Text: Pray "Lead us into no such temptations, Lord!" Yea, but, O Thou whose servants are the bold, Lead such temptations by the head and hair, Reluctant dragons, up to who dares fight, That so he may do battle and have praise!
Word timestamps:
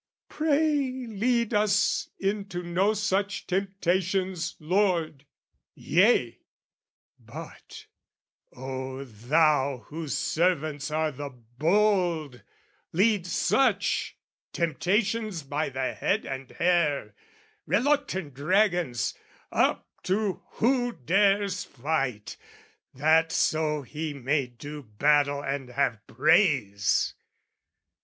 Pray 0.29 1.05
"Lead 1.07 1.53
us 1.53 2.09
into 2.17 2.63
no 2.63 2.95
such 2.95 3.45
temptations, 3.45 4.55
Lord!" 4.59 5.27
Yea, 5.75 6.39
but, 7.19 7.85
O 8.51 9.03
Thou 9.03 9.83
whose 9.89 10.17
servants 10.17 10.89
are 10.89 11.11
the 11.11 11.29
bold, 11.29 12.41
Lead 12.91 13.27
such 13.27 14.17
temptations 14.53 15.43
by 15.43 15.69
the 15.69 15.93
head 15.93 16.25
and 16.25 16.49
hair, 16.49 17.13
Reluctant 17.67 18.33
dragons, 18.33 19.13
up 19.51 19.87
to 20.01 20.41
who 20.53 20.93
dares 20.93 21.63
fight, 21.63 22.37
That 22.95 23.31
so 23.31 23.83
he 23.83 24.15
may 24.15 24.47
do 24.47 24.81
battle 24.81 25.43
and 25.43 25.69
have 25.69 25.99
praise! 26.07 27.13